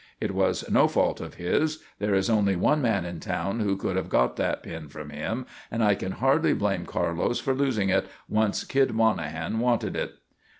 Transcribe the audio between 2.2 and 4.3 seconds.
only one man in town who could have